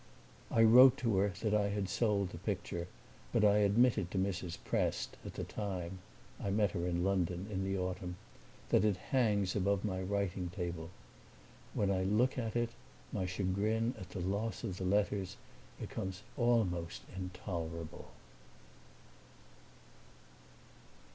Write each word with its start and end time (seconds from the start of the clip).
I 0.49 0.63
wrote 0.63 0.97
to 0.97 1.17
her 1.17 1.31
that 1.43 1.53
I 1.53 1.69
had 1.69 1.87
sold 1.87 2.29
the 2.31 2.39
picture, 2.39 2.87
but 3.31 3.45
I 3.45 3.57
admitted 3.57 4.09
to 4.09 4.17
Mrs. 4.17 4.57
Prest, 4.65 5.15
at 5.23 5.35
the 5.35 5.43
time 5.43 5.99
(I 6.43 6.49
met 6.49 6.71
her 6.71 6.87
in 6.87 7.03
London, 7.03 7.45
in 7.51 7.63
the 7.63 7.77
autumn), 7.77 8.15
that 8.69 8.83
it 8.83 8.97
hangs 8.97 9.55
above 9.55 9.85
my 9.85 10.01
writing 10.01 10.49
table. 10.49 10.89
When 11.75 11.91
I 11.91 12.01
look 12.01 12.35
at 12.39 12.55
it 12.55 12.71
my 13.13 13.27
chagrin 13.27 13.93
at 13.99 14.09
the 14.09 14.21
loss 14.21 14.63
of 14.63 14.77
the 14.77 14.85
letters 14.85 15.37
becomes 15.79 16.23
almost 16.35 17.03
intolerable. 17.15 18.09